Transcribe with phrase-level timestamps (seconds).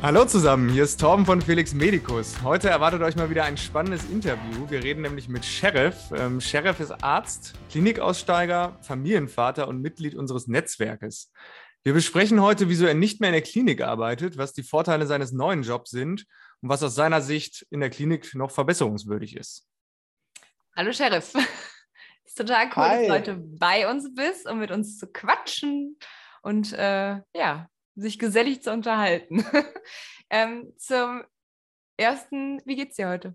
[0.00, 2.40] Hallo zusammen, hier ist Torben von Felix Medicus.
[2.44, 4.70] Heute erwartet euch mal wieder ein spannendes Interview.
[4.70, 6.12] Wir reden nämlich mit Sheriff.
[6.16, 11.32] Ähm, Sheriff ist Arzt, Klinikaussteiger, Familienvater und Mitglied unseres Netzwerkes.
[11.82, 15.32] Wir besprechen heute, wieso er nicht mehr in der Klinik arbeitet, was die Vorteile seines
[15.32, 16.26] neuen Jobs sind
[16.62, 19.66] und was aus seiner Sicht in der Klinik noch verbesserungswürdig ist.
[20.76, 21.34] Hallo Sheriff.
[22.24, 22.98] ist total cool, Hi.
[22.98, 25.98] dass du heute bei uns bist, um mit uns zu quatschen
[26.42, 29.44] und äh, ja, sich gesellig zu unterhalten.
[30.30, 31.24] ähm, zum
[31.96, 33.34] ersten, wie geht's dir heute?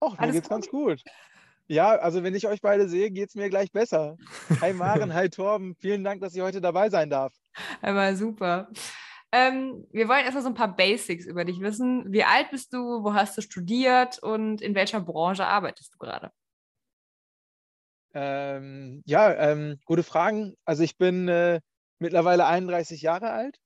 [0.00, 0.56] Och, mir Alles geht's gut?
[0.56, 1.04] ganz gut.
[1.66, 4.16] Ja, also wenn ich euch beide sehe, geht's mir gleich besser.
[4.60, 7.34] Hi Maren, hi Torben, vielen Dank, dass ich heute dabei sein darf.
[7.82, 8.70] Einmal super.
[9.32, 12.10] Ähm, wir wollen erstmal so ein paar Basics über dich wissen.
[12.10, 16.30] Wie alt bist du, wo hast du studiert und in welcher Branche arbeitest du gerade?
[18.14, 20.56] Ähm, ja, ähm, gute Fragen.
[20.64, 21.60] Also ich bin äh,
[21.98, 23.58] mittlerweile 31 Jahre alt,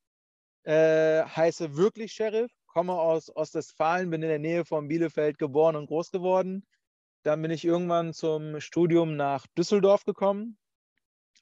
[0.64, 5.86] äh, heiße wirklich Sheriff, komme aus Ostwestfalen, bin in der Nähe von Bielefeld geboren und
[5.86, 6.66] groß geworden.
[7.24, 10.58] Dann bin ich irgendwann zum Studium nach Düsseldorf gekommen,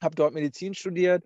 [0.03, 1.25] habe dort Medizin studiert.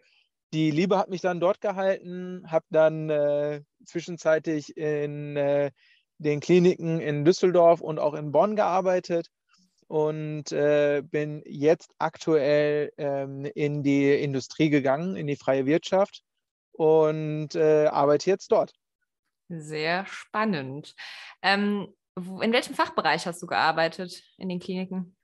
[0.53, 5.73] Die Liebe hat mich dann dort gehalten, habe dann äh, zwischenzeitlich in äh,
[6.19, 9.31] den Kliniken in Düsseldorf und auch in Bonn gearbeitet
[9.89, 16.23] und äh, bin jetzt aktuell ähm, in die Industrie gegangen, in die freie Wirtschaft
[16.73, 18.73] und äh, arbeite jetzt dort.
[19.49, 20.95] Sehr spannend.
[21.43, 25.17] Ähm, in welchem Fachbereich hast du gearbeitet in den Kliniken?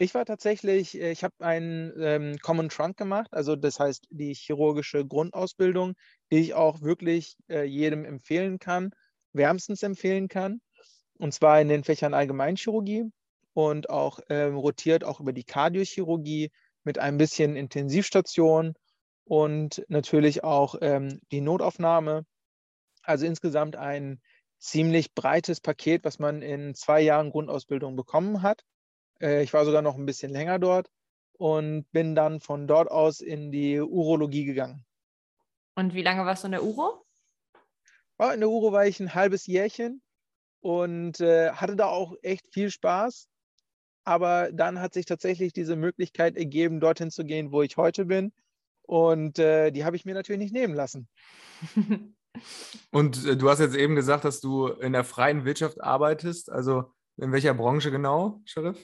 [0.00, 4.32] Ich war tatsächlich, äh, ich habe einen ähm, Common Trunk gemacht, also das heißt die
[4.32, 5.94] chirurgische Grundausbildung,
[6.30, 8.92] die ich auch wirklich äh, jedem empfehlen kann,
[9.32, 10.60] wärmstens empfehlen kann.
[11.18, 13.10] Und zwar in den Fächern Allgemeinchirurgie,
[13.58, 16.52] und auch ähm, rotiert auch über die Kardiochirurgie
[16.84, 18.74] mit ein bisschen Intensivstation
[19.24, 22.24] und natürlich auch ähm, die Notaufnahme.
[23.02, 24.22] Also insgesamt ein
[24.58, 28.62] ziemlich breites Paket, was man in zwei Jahren Grundausbildung bekommen hat.
[29.20, 30.88] Äh, ich war sogar noch ein bisschen länger dort
[31.32, 34.86] und bin dann von dort aus in die Urologie gegangen.
[35.74, 37.04] Und wie lange warst du in der Uro?
[38.32, 40.00] in der Uro war ich ein halbes Jährchen
[40.60, 43.28] und äh, hatte da auch echt viel Spaß.
[44.08, 48.32] Aber dann hat sich tatsächlich diese Möglichkeit ergeben, dorthin zu gehen, wo ich heute bin.
[48.80, 51.08] Und äh, die habe ich mir natürlich nicht nehmen lassen.
[52.90, 56.50] Und äh, du hast jetzt eben gesagt, dass du in der freien Wirtschaft arbeitest.
[56.50, 58.82] Also in welcher Branche genau, Sheriff?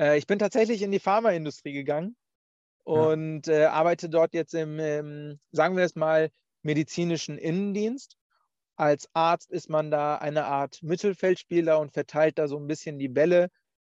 [0.00, 2.16] Äh, ich bin tatsächlich in die Pharmaindustrie gegangen
[2.82, 3.54] und ja.
[3.54, 6.30] Äh, arbeite dort jetzt im, im, sagen wir es mal,
[6.62, 8.16] medizinischen Innendienst.
[8.74, 13.08] Als Arzt ist man da eine Art Mittelfeldspieler und verteilt da so ein bisschen die
[13.08, 13.48] Bälle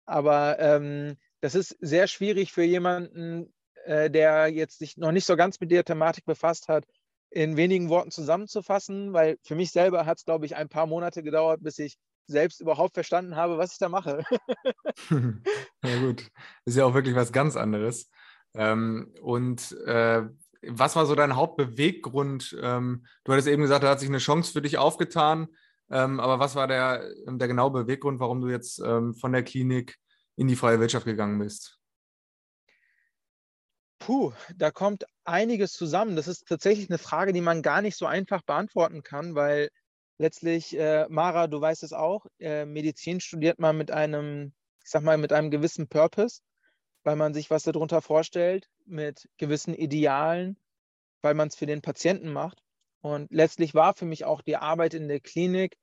[0.08, 3.54] aber ähm, das ist sehr schwierig für jemanden,
[3.86, 6.86] äh, der jetzt sich noch nicht so ganz mit der Thematik befasst hat,
[7.30, 11.24] in wenigen Worten zusammenzufassen, weil für mich selber hat es, glaube ich, ein paar Monate
[11.24, 14.24] gedauert, bis ich selbst überhaupt verstanden habe, was ich da mache.
[15.84, 16.28] ja gut,
[16.66, 18.10] ist ja auch wirklich was ganz anderes.
[18.54, 20.24] Ähm, und äh,
[20.64, 22.58] was war so dein Hauptbeweggrund?
[22.62, 25.48] Ähm, du hattest eben gesagt, da hat sich eine Chance für dich aufgetan.
[25.90, 29.44] Ähm, aber was war der, ähm, der genaue Beweggrund, warum du jetzt ähm, von der
[29.44, 29.98] Klinik
[30.36, 31.80] in die freie Wirtschaft gegangen bist?
[34.00, 36.16] Puh, da kommt einiges zusammen.
[36.16, 39.70] Das ist tatsächlich eine Frage, die man gar nicht so einfach beantworten kann, weil
[40.18, 44.54] letztlich, äh, Mara, du weißt es auch, äh, Medizin studiert man mit einem,
[44.84, 46.42] ich sag mal, mit einem gewissen Purpose,
[47.04, 50.58] weil man sich was darunter vorstellt, mit gewissen Idealen,
[51.22, 52.64] weil man es für den Patienten macht.
[53.02, 55.78] Und letztlich war für mich auch die Arbeit in der Klinik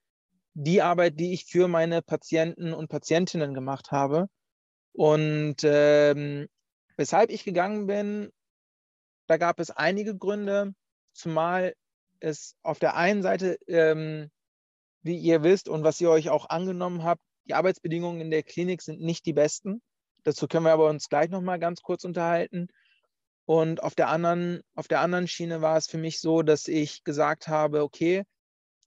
[0.55, 4.29] die Arbeit, die ich für meine Patienten und Patientinnen gemacht habe.
[4.93, 6.47] Und ähm,
[6.97, 8.31] weshalb ich gegangen bin,
[9.27, 10.75] da gab es einige Gründe,
[11.13, 11.75] zumal
[12.21, 14.31] es auf der einen Seite, ähm,
[15.03, 18.81] wie ihr wisst und was ihr euch auch angenommen habt, die Arbeitsbedingungen in der Klinik
[18.81, 19.83] sind nicht die besten.
[20.23, 22.69] Dazu können wir aber uns gleich noch mal ganz kurz unterhalten.
[23.47, 27.05] Und auf der anderen, auf der anderen Schiene war es für mich so, dass ich
[27.05, 28.25] gesagt habe, okay,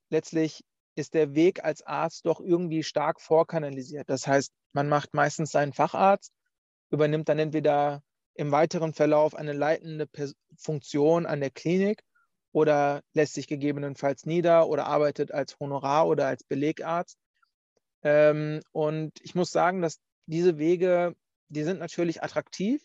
[0.09, 0.63] letztlich
[0.95, 4.09] ist der Weg als Arzt doch irgendwie stark vorkanalisiert.
[4.09, 6.31] Das heißt, man macht meistens seinen Facharzt,
[6.89, 8.01] übernimmt dann entweder
[8.33, 10.07] im weiteren Verlauf eine leitende
[10.57, 12.03] Funktion an der Klinik
[12.51, 17.17] oder lässt sich gegebenenfalls nieder oder arbeitet als Honorar oder als Belegarzt.
[18.03, 21.15] Ähm, und ich muss sagen, dass diese Wege,
[21.49, 22.83] die sind natürlich attraktiv,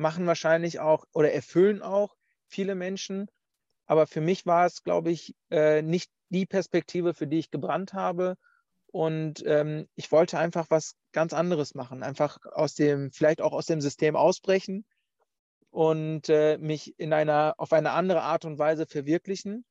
[0.00, 2.16] machen wahrscheinlich auch oder erfüllen auch
[2.48, 3.28] viele Menschen.
[3.86, 7.92] Aber für mich war es, glaube ich, äh, nicht die Perspektive, für die ich gebrannt
[7.92, 8.36] habe.
[8.86, 13.66] Und ähm, ich wollte einfach was ganz anderes machen, einfach aus dem, vielleicht auch aus
[13.66, 14.84] dem System ausbrechen
[15.70, 19.64] und äh, mich in einer, auf eine andere Art und Weise verwirklichen.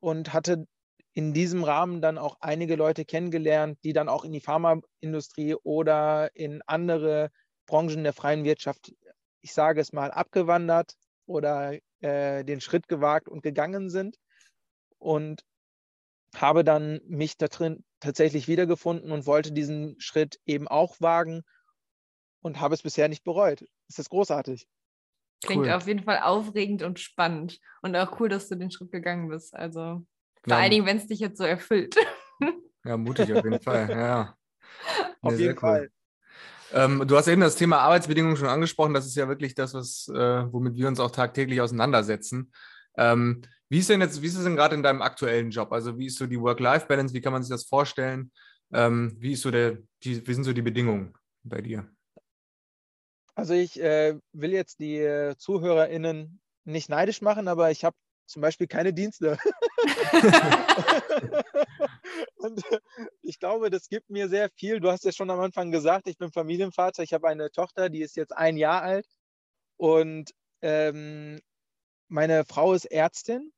[0.00, 0.66] und hatte
[1.14, 6.34] in diesem Rahmen dann auch einige Leute kennengelernt, die dann auch in die Pharmaindustrie oder
[6.34, 7.30] in andere
[7.66, 8.92] Branchen der freien Wirtschaft,
[9.40, 10.96] ich sage es mal, abgewandert
[11.26, 14.16] oder äh, den Schritt gewagt und gegangen sind.
[14.98, 15.44] Und
[16.36, 21.42] habe dann mich da drin tatsächlich wiedergefunden und wollte diesen Schritt eben auch wagen
[22.40, 23.64] und habe es bisher nicht bereut.
[23.88, 24.66] Es ist großartig.
[25.42, 25.72] Klingt cool.
[25.72, 27.58] auf jeden Fall aufregend und spannend.
[27.82, 29.54] Und auch cool, dass du den Schritt gegangen bist.
[29.54, 30.04] Also
[30.42, 30.58] vor ja.
[30.58, 31.96] allen Dingen, wenn es dich jetzt so erfüllt.
[32.84, 33.88] Ja, mutig auf jeden Fall.
[33.90, 34.36] Ja.
[35.20, 35.60] auf jeden cool.
[35.60, 35.90] Fall.
[36.72, 38.94] Ähm, du hast eben das Thema Arbeitsbedingungen schon angesprochen.
[38.94, 42.52] Das ist ja wirklich das, was, äh, womit wir uns auch tagtäglich auseinandersetzen.
[42.96, 45.72] Ähm, wie ist denn jetzt, wie ist es denn gerade in deinem aktuellen Job?
[45.72, 47.14] Also wie ist so die Work-Life-Balance?
[47.14, 48.32] Wie kann man sich das vorstellen?
[48.72, 51.88] Ähm, wie ist so der, die, wie sind so die Bedingungen bei dir?
[53.34, 57.96] Also ich äh, will jetzt die äh, ZuhörerInnen nicht neidisch machen, aber ich habe
[58.30, 59.38] zum Beispiel keine Dienste.
[62.36, 62.80] und äh,
[63.22, 64.80] ich glaube, das gibt mir sehr viel.
[64.80, 67.02] Du hast ja schon am Anfang gesagt, ich bin Familienvater.
[67.02, 69.06] Ich habe eine Tochter, die ist jetzt ein Jahr alt.
[69.76, 70.30] Und
[70.62, 71.40] ähm,
[72.08, 73.52] meine Frau ist Ärztin.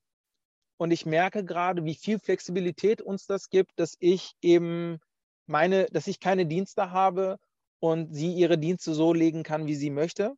[0.79, 4.99] Und ich merke gerade, wie viel Flexibilität uns das gibt, dass ich eben
[5.47, 7.39] meine, dass ich keine Dienste habe
[7.79, 10.35] und sie ihre Dienste so legen kann, wie sie möchte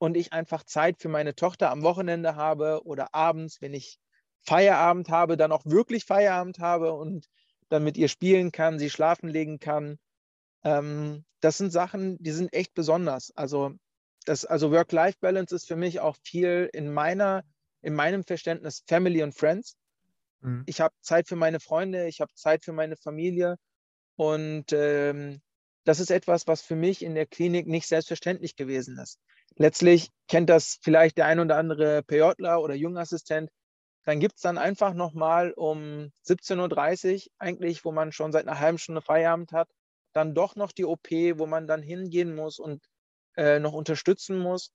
[0.00, 3.98] und ich einfach Zeit für meine Tochter am Wochenende habe oder abends, wenn ich
[4.40, 7.26] Feierabend habe, dann auch wirklich Feierabend habe und
[7.68, 9.98] dann mit ihr spielen kann, sie schlafen legen kann.
[10.64, 13.30] Ähm, das sind Sachen, die sind echt besonders.
[13.36, 13.74] Also,
[14.24, 17.42] das, also Work-Life-Balance ist für mich auch viel in meiner,
[17.82, 19.76] in meinem Verständnis Family und Friends.
[20.40, 20.62] Mhm.
[20.64, 23.56] Ich habe Zeit für meine Freunde, ich habe Zeit für meine Familie
[24.16, 25.42] und ähm,
[25.84, 29.18] das ist etwas, was für mich in der Klinik nicht selbstverständlich gewesen ist.
[29.56, 33.50] Letztlich kennt das vielleicht der ein oder andere PJler oder Jungassistent.
[34.04, 38.58] Dann gibt es dann einfach nochmal um 17.30 Uhr, eigentlich, wo man schon seit einer
[38.58, 39.68] halben Stunde Feierabend hat,
[40.12, 42.82] dann doch noch die OP, wo man dann hingehen muss und
[43.36, 44.72] äh, noch unterstützen muss.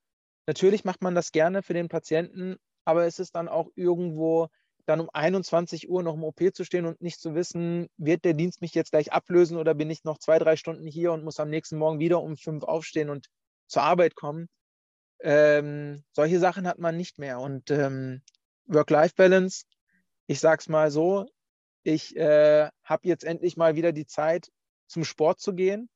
[0.47, 4.47] Natürlich macht man das gerne für den Patienten, aber es ist dann auch irgendwo
[4.85, 8.33] dann um 21 Uhr noch im OP zu stehen und nicht zu wissen, wird der
[8.33, 11.39] Dienst mich jetzt gleich ablösen oder bin ich noch zwei, drei Stunden hier und muss
[11.39, 13.27] am nächsten Morgen wieder um fünf aufstehen und
[13.67, 14.47] zur Arbeit kommen.
[15.21, 17.39] Ähm, solche Sachen hat man nicht mehr.
[17.39, 18.21] Und ähm,
[18.65, 19.65] Work-Life-Balance,
[20.27, 21.25] ich sag's mal so,
[21.83, 24.49] ich äh, habe jetzt endlich mal wieder die Zeit,
[24.87, 25.89] zum Sport zu gehen.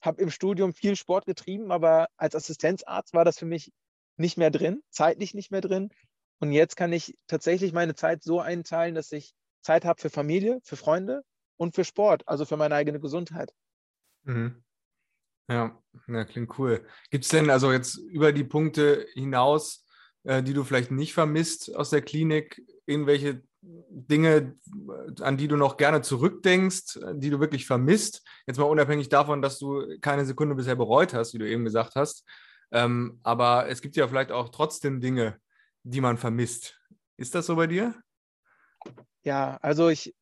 [0.00, 3.72] Habe im Studium viel Sport getrieben, aber als Assistenzarzt war das für mich
[4.16, 5.90] nicht mehr drin, zeitlich nicht mehr drin.
[6.38, 10.60] Und jetzt kann ich tatsächlich meine Zeit so einteilen, dass ich Zeit habe für Familie,
[10.64, 11.22] für Freunde
[11.56, 13.52] und für Sport, also für meine eigene Gesundheit.
[14.24, 14.62] Mhm.
[15.48, 15.78] Ja,
[16.08, 16.86] ja, klingt cool.
[17.10, 19.84] Gibt es denn also jetzt über die Punkte hinaus,
[20.24, 24.56] äh, die du vielleicht nicht vermisst aus der Klinik, irgendwelche Dinge,
[25.20, 28.26] an die du noch gerne zurückdenkst, die du wirklich vermisst?
[28.46, 31.94] Jetzt mal unabhängig davon, dass du keine Sekunde bisher bereut hast, wie du eben gesagt
[31.94, 32.24] hast.
[32.72, 35.38] Ähm, aber es gibt ja vielleicht auch trotzdem Dinge,
[35.82, 36.80] die man vermisst.
[37.16, 37.94] Ist das so bei dir?
[39.22, 40.14] Ja, also ich,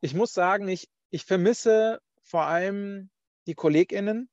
[0.00, 3.10] ich muss sagen, ich, ich vermisse vor allem
[3.46, 4.28] die KollegInnen.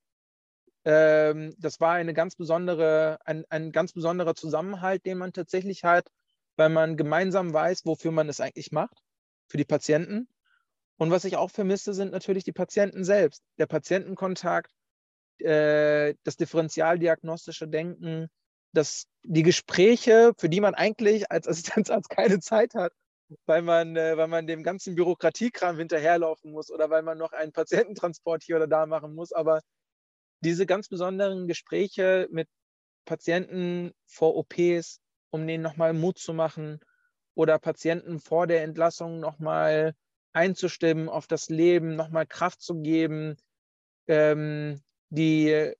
[0.85, 6.09] Ähm, das war eine ganz besondere, ein, ein ganz besonderer Zusammenhalt, den man tatsächlich hat,
[6.55, 8.97] weil man gemeinsam weiß, wofür man es eigentlich macht,
[9.47, 10.27] für die Patienten.
[10.97, 13.43] Und was ich auch vermisse, sind natürlich die Patienten selbst.
[13.57, 14.71] Der Patientenkontakt,
[15.39, 18.27] äh, das differentialdiagnostische Denken,
[18.73, 22.93] dass die Gespräche, für die man eigentlich als Assistenzarzt keine Zeit hat,
[23.45, 27.51] weil man, äh, weil man dem ganzen Bürokratiekram hinterherlaufen muss oder weil man noch einen
[27.51, 29.31] Patiententransport hier oder da machen muss.
[29.31, 29.61] Aber
[30.41, 32.47] diese ganz besonderen Gespräche mit
[33.05, 36.79] Patienten vor OPs, um denen nochmal Mut zu machen
[37.35, 39.95] oder Patienten vor der Entlassung nochmal
[40.33, 43.35] einzustimmen auf das Leben, nochmal Kraft zu geben,
[44.07, 45.73] ähm, die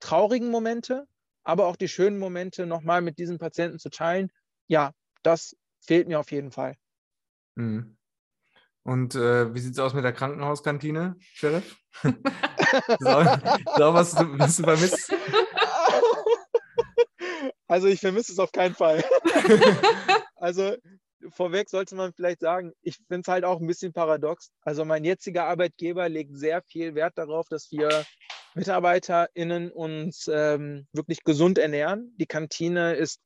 [0.00, 1.06] traurigen Momente,
[1.44, 4.30] aber auch die schönen Momente nochmal mit diesen Patienten zu teilen,
[4.68, 4.92] ja,
[5.22, 6.76] das fehlt mir auf jeden Fall.
[7.56, 7.96] Mhm.
[8.84, 11.76] Und äh, wie sieht es aus mit der Krankenhauskantine, Sheriff?
[13.00, 13.24] so,
[13.76, 15.12] so, was, du, was du vermisst?
[17.72, 19.02] Also ich vermisse es auf keinen Fall.
[20.36, 20.76] also
[21.30, 24.50] vorweg sollte man vielleicht sagen, ich finde es halt auch ein bisschen paradox.
[24.60, 28.04] Also mein jetziger Arbeitgeber legt sehr viel Wert darauf, dass wir
[28.54, 32.14] MitarbeiterInnen uns ähm, wirklich gesund ernähren.
[32.18, 33.20] Die Kantine ist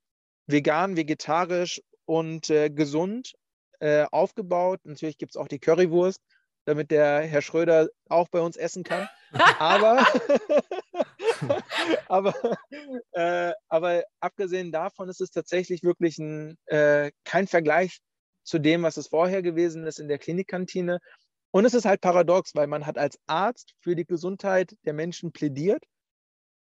[0.47, 3.33] vegan, vegetarisch und äh, gesund
[3.81, 4.81] äh, aufgebaut.
[4.85, 6.21] Natürlich gibt es auch die Currywurst,
[6.67, 9.09] damit der Herr Schröder auch bei uns essen kann.
[9.33, 10.07] Aber,
[12.09, 12.35] aber,
[13.13, 18.01] äh, aber abgesehen davon ist es tatsächlich wirklich ein, äh, kein Vergleich
[18.43, 21.01] zu dem, was es vorher gewesen ist in der Klinikkantine.
[21.51, 25.33] Und es ist halt paradox, weil man hat als Arzt für die Gesundheit der Menschen
[25.33, 25.83] plädiert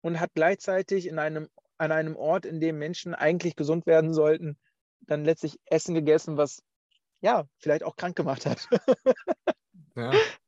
[0.02, 4.58] und hat gleichzeitig in einem, an einem Ort, in dem Menschen eigentlich gesund werden sollten,
[5.02, 6.64] dann letztlich Essen gegessen, was
[7.22, 8.68] ja vielleicht auch krank gemacht hat.
[9.96, 10.12] ja.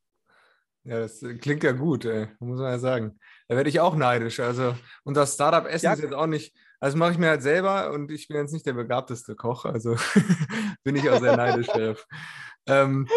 [0.86, 3.20] Ja, das klingt ja gut, ey, muss man ja sagen.
[3.48, 4.40] Da werde ich auch neidisch.
[4.40, 5.94] Also unser Startup-Essen ja.
[5.94, 8.68] ist jetzt auch nicht, also mache ich mir halt selber und ich bin jetzt nicht
[8.68, 9.96] der begabteste Koch, also
[10.84, 12.06] bin ich auch sehr neidisch, Chef.
[12.68, 13.08] Ähm,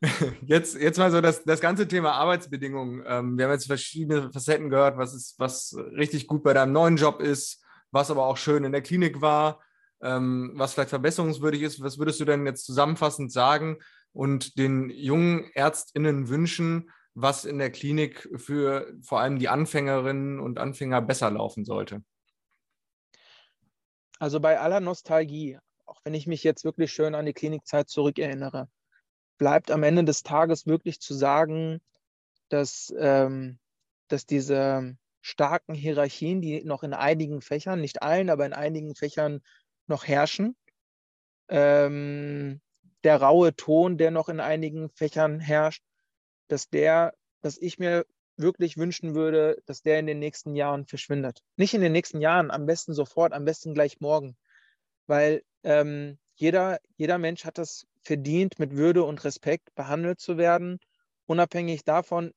[0.46, 3.04] jetzt, jetzt mal so das, das ganze Thema Arbeitsbedingungen.
[3.06, 6.96] Ähm, wir haben jetzt verschiedene Facetten gehört, was, ist, was richtig gut bei deinem neuen
[6.96, 9.60] Job ist, was aber auch schön in der Klinik war,
[10.00, 11.82] ähm, was vielleicht verbesserungswürdig ist.
[11.82, 13.76] Was würdest du denn jetzt zusammenfassend sagen
[14.12, 20.58] und den jungen ÄrztInnen wünschen, was in der Klinik für vor allem die Anfängerinnen und
[20.58, 22.02] Anfänger besser laufen sollte?
[24.18, 28.68] Also bei aller Nostalgie, auch wenn ich mich jetzt wirklich schön an die Klinikzeit zurückerinnere,
[29.38, 31.80] bleibt am Ende des Tages wirklich zu sagen,
[32.50, 33.58] dass, ähm,
[34.08, 39.40] dass diese starken Hierarchien, die noch in einigen Fächern, nicht allen, aber in einigen Fächern
[39.86, 40.56] noch herrschen,
[41.48, 42.60] ähm,
[43.04, 45.82] der raue Ton, der noch in einigen Fächern herrscht,
[46.50, 48.04] dass der, dass ich mir
[48.36, 51.42] wirklich wünschen würde, dass der in den nächsten Jahren verschwindet.
[51.56, 54.36] Nicht in den nächsten Jahren, am besten sofort, am besten gleich morgen.
[55.06, 60.78] Weil ähm, jeder, jeder Mensch hat es verdient, mit Würde und Respekt behandelt zu werden,
[61.26, 62.32] unabhängig davon,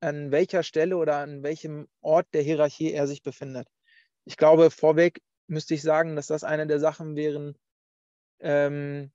[0.00, 3.68] an welcher Stelle oder an welchem Ort der Hierarchie er sich befindet.
[4.24, 7.56] Ich glaube, vorweg müsste ich sagen, dass das eine der Sachen wären,
[8.40, 9.12] ähm,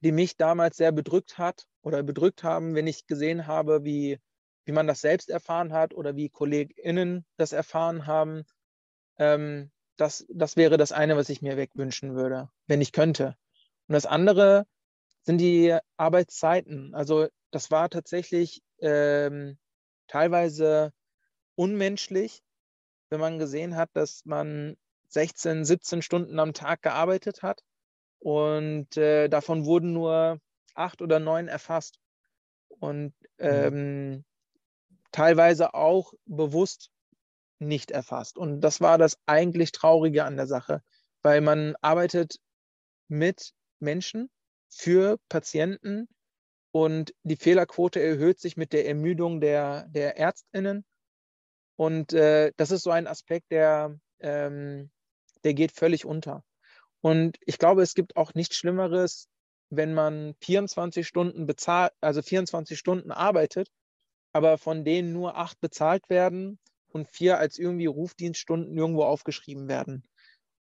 [0.00, 4.18] die mich damals sehr bedrückt hat oder bedrückt haben, wenn ich gesehen habe, wie,
[4.64, 8.44] wie man das selbst erfahren hat oder wie KollegInnen das erfahren haben.
[9.18, 13.36] Ähm, das, das wäre das eine, was ich mir wegwünschen würde, wenn ich könnte.
[13.88, 14.66] Und das andere
[15.22, 16.94] sind die Arbeitszeiten.
[16.94, 19.58] Also das war tatsächlich ähm,
[20.06, 20.92] teilweise
[21.56, 22.42] unmenschlich,
[23.10, 24.76] wenn man gesehen hat, dass man
[25.08, 27.62] 16, 17 Stunden am Tag gearbeitet hat
[28.20, 30.40] und äh, davon wurden nur
[30.74, 31.98] acht oder neun erfasst.
[32.68, 33.46] Und mhm.
[33.46, 34.24] ähm,
[35.12, 36.90] teilweise auch bewusst
[37.58, 38.38] nicht erfasst.
[38.38, 40.82] Und das war das eigentlich Traurige an der Sache,
[41.22, 42.38] weil man arbeitet
[43.08, 44.30] mit Menschen
[44.68, 46.08] für Patienten
[46.70, 50.84] und die Fehlerquote erhöht sich mit der Ermüdung der, der Ärztinnen.
[51.76, 54.90] Und äh, das ist so ein Aspekt, der, ähm,
[55.44, 56.44] der geht völlig unter.
[57.00, 59.28] Und ich glaube, es gibt auch nichts Schlimmeres,
[59.70, 63.68] wenn man 24 Stunden bezahlt, also 24 Stunden arbeitet,
[64.32, 70.04] aber von denen nur acht bezahlt werden und vier als irgendwie Rufdienststunden irgendwo aufgeschrieben werden.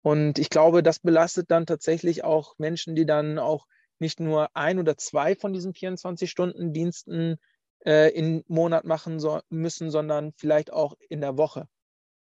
[0.01, 3.67] Und ich glaube, das belastet dann tatsächlich auch Menschen, die dann auch
[3.99, 7.37] nicht nur ein oder zwei von diesen 24-Stunden-Diensten
[7.85, 11.67] äh, im Monat machen so, müssen, sondern vielleicht auch in der Woche.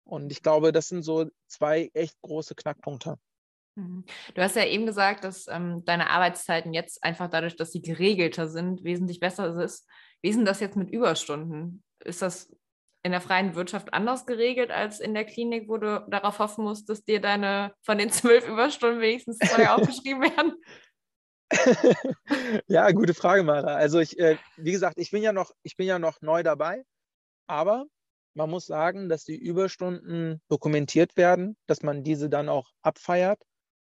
[0.03, 3.17] Und ich glaube, das sind so zwei echt große Knackpunkte.
[3.75, 4.05] Mhm.
[4.35, 8.47] Du hast ja eben gesagt, dass ähm, deine Arbeitszeiten jetzt einfach dadurch, dass sie geregelter
[8.47, 9.87] sind, wesentlich besser ist.
[10.21, 11.83] Wie ist denn das jetzt mit Überstunden?
[12.03, 12.55] Ist das
[13.03, 16.89] in der freien Wirtschaft anders geregelt als in der Klinik, wo du darauf hoffen musst,
[16.89, 20.53] dass dir deine von den zwölf Überstunden wenigstens zwei aufgeschrieben werden?
[22.67, 23.75] ja, gute Frage, Mara.
[23.75, 26.83] Also ich, äh, wie gesagt, ich bin ja noch, ich bin ja noch neu dabei,
[27.47, 27.85] aber
[28.35, 33.39] man muss sagen, dass die Überstunden dokumentiert werden, dass man diese dann auch abfeiert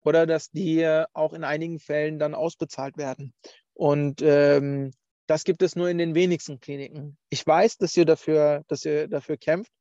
[0.07, 3.35] oder dass die auch in einigen Fällen dann ausbezahlt werden.
[3.75, 4.93] Und ähm,
[5.27, 7.19] das gibt es nur in den wenigsten Kliniken.
[7.29, 9.73] Ich weiß, dass ihr dafür, dass ihr dafür kämpft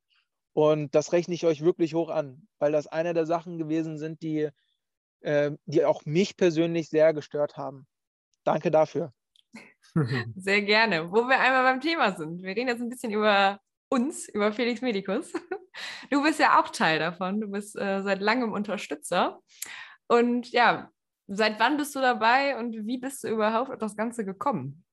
[0.52, 4.20] und das rechne ich euch wirklich hoch an, weil das eine der Sachen gewesen sind,
[4.20, 4.48] die,
[5.20, 7.86] äh, die auch mich persönlich sehr gestört haben.
[8.42, 9.12] Danke dafür.
[10.36, 11.10] Sehr gerne.
[11.10, 12.42] Wo wir einmal beim Thema sind.
[12.42, 15.32] Wir reden jetzt ein bisschen über uns, über Felix Medicus.
[16.10, 17.38] Du bist ja auch Teil davon.
[17.38, 19.42] Du bist äh, seit langem Unterstützer.
[20.08, 20.90] Und ja,
[21.26, 24.84] seit wann bist du dabei und wie bist du überhaupt auf das Ganze gekommen?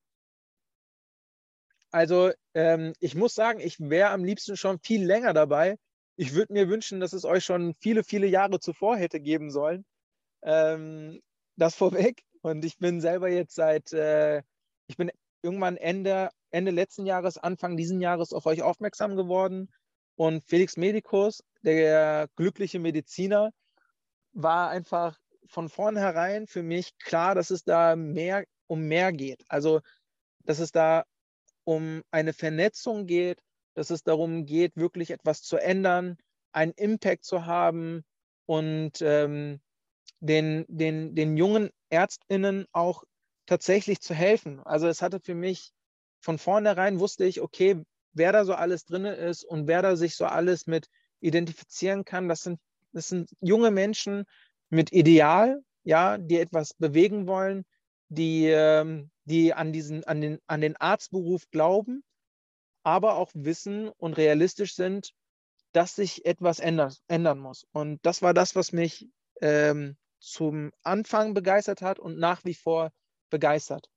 [1.90, 5.78] Also ähm, ich muss sagen, ich wäre am liebsten schon viel länger dabei.
[6.16, 9.84] Ich würde mir wünschen, dass es euch schon viele, viele Jahre zuvor hätte geben sollen.
[10.42, 11.20] Ähm,
[11.56, 12.22] das vorweg.
[12.42, 14.42] Und ich bin selber jetzt seit, äh,
[14.88, 15.10] ich bin
[15.42, 19.70] irgendwann Ende, Ende letzten Jahres, Anfang diesen Jahres auf euch aufmerksam geworden.
[20.16, 23.50] Und Felix Medicus, der glückliche Mediziner,
[24.34, 29.44] war einfach von vornherein für mich klar, dass es da mehr um mehr geht.
[29.48, 29.80] Also,
[30.44, 31.04] dass es da
[31.64, 33.40] um eine Vernetzung geht,
[33.74, 36.16] dass es darum geht, wirklich etwas zu ändern,
[36.52, 38.04] einen Impact zu haben
[38.46, 39.60] und ähm,
[40.20, 43.04] den, den, den jungen ÄrztInnen auch
[43.46, 44.60] tatsächlich zu helfen.
[44.60, 45.72] Also es hatte für mich
[46.20, 50.16] von vornherein wusste ich, okay, wer da so alles drin ist und wer da sich
[50.16, 50.88] so alles mit
[51.20, 52.28] identifizieren kann.
[52.28, 52.60] Das sind,
[52.94, 54.24] das sind junge Menschen
[54.70, 57.64] mit Ideal, ja, die etwas bewegen wollen,
[58.08, 62.02] die, ähm, die an, diesen, an, den, an den Arztberuf glauben,
[62.82, 65.12] aber auch wissen und realistisch sind,
[65.72, 67.66] dass sich etwas ändern, ändern muss.
[67.72, 69.08] Und das war das, was mich
[69.40, 72.92] ähm, zum Anfang begeistert hat und nach wie vor
[73.30, 73.90] begeistert.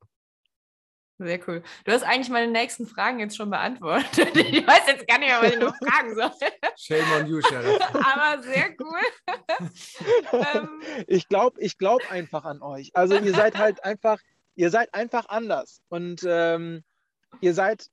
[1.19, 1.63] Sehr cool.
[1.83, 4.35] Du hast eigentlich meine nächsten Fragen jetzt schon beantwortet.
[4.35, 6.31] Ich weiß jetzt gar nicht mehr, was ich noch fragen soll.
[6.75, 7.79] Shame on you, Sheriff.
[7.93, 8.99] Aber sehr cool.
[10.31, 10.81] Ähm.
[11.07, 12.91] ich glaube ich glaub einfach an euch.
[12.93, 14.19] Also ihr seid halt einfach,
[14.55, 15.81] ihr seid einfach anders.
[15.89, 16.83] Und ähm,
[17.41, 17.89] ihr seid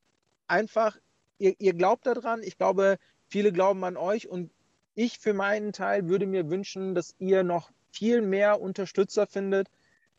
[0.46, 0.98] einfach,
[1.38, 2.42] ihr, ihr glaubt daran.
[2.42, 4.28] Ich glaube, viele glauben an euch.
[4.28, 4.52] Und
[4.94, 9.68] ich für meinen Teil würde mir wünschen, dass ihr noch viel mehr Unterstützer findet,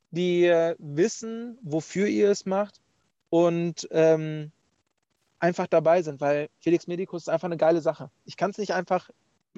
[0.09, 0.47] die
[0.79, 2.81] wissen, wofür ihr es macht
[3.29, 4.51] und ähm,
[5.39, 8.09] einfach dabei sind, weil Felix Medicus ist einfach eine geile Sache.
[8.25, 9.09] Ich kann es nicht einfach,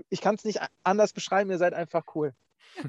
[0.09, 2.33] ich kann es nicht anders beschreiben, ihr seid einfach cool.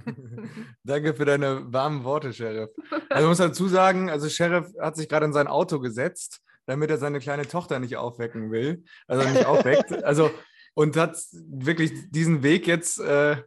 [0.84, 2.70] Danke für deine warmen Worte, Sheriff.
[3.08, 6.90] Also ich muss dazu sagen, also Sheriff hat sich gerade in sein Auto gesetzt, damit
[6.90, 9.92] er seine kleine Tochter nicht aufwecken will, also nicht aufweckt.
[10.04, 10.30] Also
[10.74, 13.42] und hat wirklich diesen Weg jetzt äh,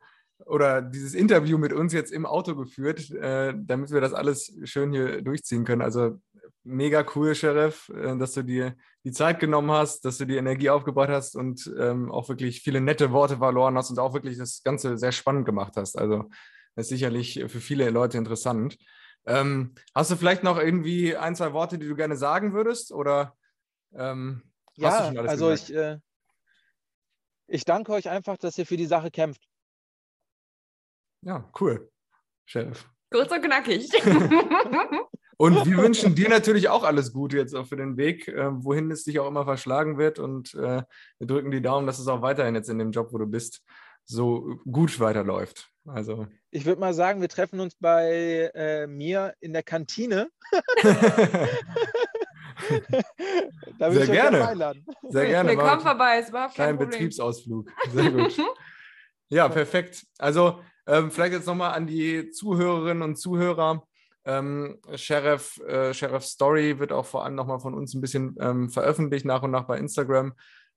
[0.45, 4.91] oder dieses Interview mit uns jetzt im Auto geführt, äh, damit wir das alles schön
[4.91, 5.81] hier durchziehen können.
[5.81, 6.19] Also
[6.63, 10.69] mega cool, Sheriff, äh, dass du dir die Zeit genommen hast, dass du die Energie
[10.69, 14.61] aufgebaut hast und ähm, auch wirklich viele nette Worte verloren hast und auch wirklich das
[14.63, 15.97] Ganze sehr spannend gemacht hast.
[15.97, 16.29] Also
[16.75, 18.77] das ist sicherlich für viele Leute interessant.
[19.25, 22.91] Ähm, hast du vielleicht noch irgendwie ein, zwei Worte, die du gerne sagen würdest?
[22.91, 23.35] Oder
[23.93, 24.43] ähm,
[24.75, 25.69] ja, also gesagt?
[25.69, 25.97] ich, äh,
[27.47, 29.47] ich danke euch einfach, dass ihr für die Sache kämpft.
[31.23, 31.91] Ja, cool.
[32.45, 32.89] Sheriff.
[33.11, 33.89] Kurz und knackig.
[35.41, 38.91] Und wir wünschen dir natürlich auch alles Gute jetzt auch für den Weg, äh, wohin
[38.91, 40.19] es dich auch immer verschlagen wird.
[40.19, 40.83] Und äh,
[41.17, 43.63] wir drücken die Daumen, dass es auch weiterhin jetzt in dem Job, wo du bist,
[44.05, 45.71] so gut weiterläuft.
[45.87, 46.27] Also.
[46.51, 50.29] Ich würde mal sagen, wir treffen uns bei äh, mir in der Kantine.
[53.79, 54.47] da Sehr gerne.
[54.47, 54.85] Einladen.
[55.09, 55.49] Sehr gerne.
[55.49, 56.89] Wir kommen vorbei, ist überhaupt kein Problem.
[56.91, 57.67] Betriebsausflug.
[57.91, 58.37] Sehr gut.
[59.33, 60.05] Ja, perfekt.
[60.17, 63.81] Also ähm, vielleicht jetzt nochmal an die Zuhörerinnen und Zuhörer.
[64.25, 68.69] Ähm, Sheriff, äh, Sheriff Story wird auch vor allem nochmal von uns ein bisschen ähm,
[68.69, 70.33] veröffentlicht, nach und nach bei Instagram.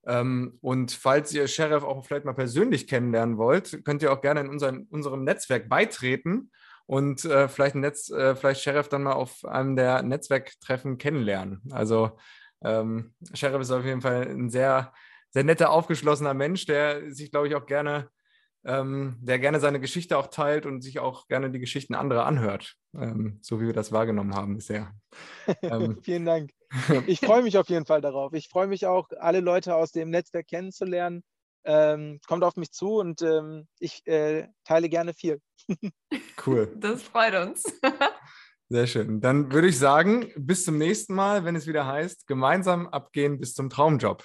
[0.07, 4.41] Ähm, und falls ihr Sheriff auch vielleicht mal persönlich kennenlernen wollt, könnt ihr auch gerne
[4.41, 6.51] in unseren, unserem Netzwerk beitreten
[6.87, 11.63] und äh, vielleicht, Netz, äh, vielleicht Sheriff dann mal auf einem der Netzwerktreffen kennenlernen.
[11.71, 12.19] Also
[12.63, 14.93] ähm, Sheriff ist auf jeden Fall ein sehr,
[15.31, 18.09] sehr netter, aufgeschlossener Mensch, der sich, glaube ich, auch gerne
[18.65, 22.77] ähm, der gerne seine Geschichte auch teilt und sich auch gerne die Geschichten anderer anhört,
[22.95, 24.93] ähm, so wie wir das wahrgenommen haben bisher.
[25.63, 26.51] Ähm, Vielen Dank.
[27.07, 28.33] Ich freue mich auf jeden Fall darauf.
[28.33, 31.23] Ich freue mich auch, alle Leute aus dem Netzwerk kennenzulernen.
[31.65, 35.41] Ähm, kommt auf mich zu und ähm, ich äh, teile gerne viel.
[36.47, 36.71] Cool.
[36.77, 37.63] Das freut uns.
[38.69, 39.21] Sehr schön.
[39.21, 43.55] Dann würde ich sagen, bis zum nächsten Mal, wenn es wieder heißt, gemeinsam abgehen bis
[43.55, 44.25] zum Traumjob.